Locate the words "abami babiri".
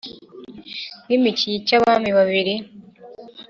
1.77-2.53